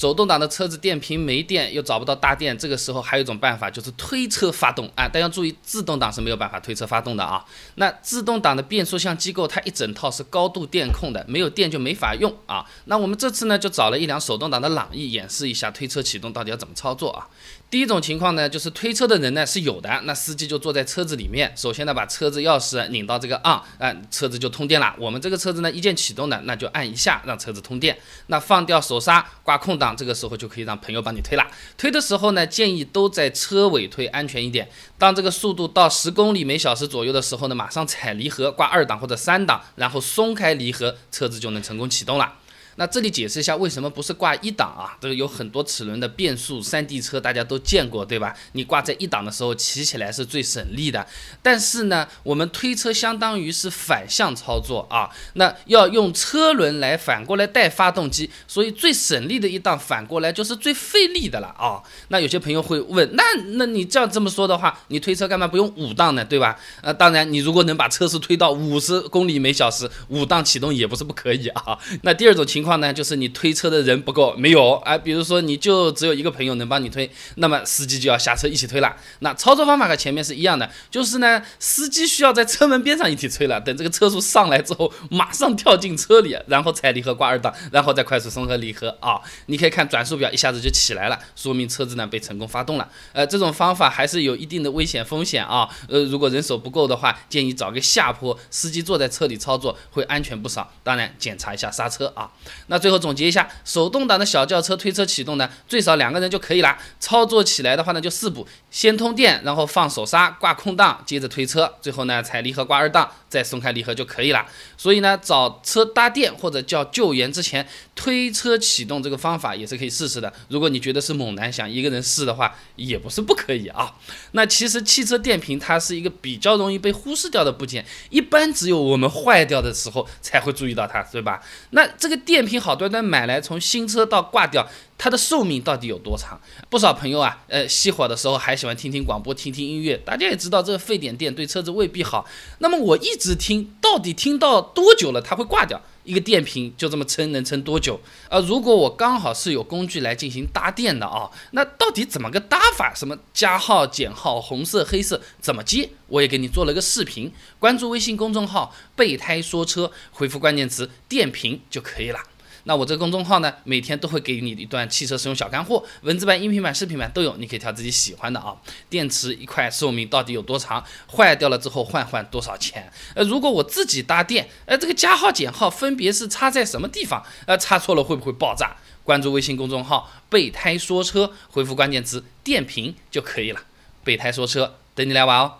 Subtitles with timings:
[0.00, 7.44] 手动挡的车子电瓶没电又找不到大电，这个时候还有一种办法就是推车发动啊，但要注意自动挡是没有办法推车发动的啊。
[7.74, 12.64] 那自动挡的变速箱机构它一整套是高度电控的，没有电就没法用啊。
[12.86, 17.28] 那我们这次呢就找了一辆手动挡的朗逸演示一下推车启动到底要怎么操作啊。
[17.68, 24.94] 第一种情况呢，就是推车的人呢是有的，那司机就坐在车子里面，首先呢把车子钥匙拧到这个 on，啊，车子就通电了。
[24.98, 27.96] 我们这个车子呢一键启动的，那就按一下让车子通电。
[28.28, 31.46] 那放掉手刹，挂空档，这个时候就可以让朋友帮你推了。
[31.76, 34.68] 推的时候呢，建议都在车尾推，安全一点。
[34.98, 42.34] 当这个速度到十公里每小时左右的时候呢，马上踩离合，挂二档或者三档，然后松开离合，车子就能成功启动了。
[42.76, 44.96] 那这里解释一下为什么不是挂一档啊？
[45.00, 48.34] 这个有很多齿轮的变速山地车，大家都见过对吧？
[48.52, 51.06] 你挂在一档的时候骑起来是最省力的。
[51.42, 61.82] 但是呢，我们推车相当于是反向操作啊，那要用车轮来反过来带发动机，所以最省力的一档反过来就是最费力的了啊。
[62.08, 63.22] 那有些朋友会问，那
[63.54, 66.24] 那你这样这么说的话，你推车干嘛不用五档呢？
[66.24, 66.58] 对吧？
[66.82, 71.78] 呃，当然你如果能把车速推到五十公里每小时，五档启动也不是不可以啊。
[72.02, 72.70] 那第二种情情。
[72.70, 74.96] 况呢，就是你推车的人不够，没有啊。
[74.96, 78.94] 比如说，你就只有一个朋友能帮你推，那么司机就要下车一起推了。
[79.20, 83.60] 那操作方法和前面是一样的，就是呢，司机需要在车门边上一起推了。
[83.60, 89.20] 等这个车速上来之后，马上跳进车里，然后踩离合挂二档，然后再快速松合离合啊。
[89.46, 92.88] 你可以看转速表，一下子就起来了，说明车子呢被成功发动了。
[93.12, 95.68] 呃，这种方法还是有一定的危险风险啊。
[95.88, 100.70] 呃，如果人手不够的话，建议找个下坡，司机坐在车里操作会安全不少。
[100.82, 102.30] 当然，检查一下刹车啊。
[102.66, 106.76] 那最后总结一下，手动挡的小轿车推车启动呢，最少两个人就可以了。
[106.98, 114.46] 操作起来的话呢，就四步：先通电，然后放手刹，挂空档，接着推车，最后呢踩离合挂二档，再松开离合就可以了。
[114.76, 120.32] 所以呢，找车搭电或者叫救援之前，推车启动这个方法也是可以试试的。
[120.48, 123.94] 如果你觉得是猛男想一个人试的话，也不是不可以啊。
[124.32, 131.40] 那其实汽车电瓶它是一个比较容易被忽视掉的部件，一般只有我们坏掉的时候才会注意到它，对吧？
[131.70, 132.58] 那这个电电瓶。
[132.60, 134.66] 好端端买来，从新车到挂掉，
[135.02, 136.38] 它的寿命到底有多长？
[136.68, 139.96] 不少朋友啊，呃，熄火的时候还喜欢听听广播，听听音乐。
[140.04, 142.26] 大家也知道，这个费点电对车子未必好。
[142.58, 145.80] 那么我一直听，到底听到多久了它会挂掉？
[146.04, 147.98] 一个电瓶就这么撑，能撑多久？
[148.28, 152.92] 啊，如果我刚好是有工具来进行搭电的啊，那到底怎么个搭法？
[152.94, 155.88] 什么加号、减号、红色、黑色怎么接？
[156.08, 162.20] 我也给你做了个视频，关注微信公众号“备胎说车”，回复关键词“电瓶”就可以了。
[162.64, 168.56] 那我这个公众号呢，每天都会给你一段汽车使用小干货，文字版、音频版、视频版都有，你可以挑自己喜欢的啊。
[168.88, 170.84] 电池一块寿命到底有多长？
[171.10, 172.90] 坏掉了之后换换多少钱？
[173.14, 177.24] 呃，如果我自己搭电，呃，这个加号减号分别是插在什么地方？
[177.46, 178.76] 呃，插错了会不会爆炸？
[179.02, 183.60] 关注微信公众号“备胎说车”，回复关键词“电瓶”就可以了。
[184.04, 185.59] 备胎说车，等你来玩哦。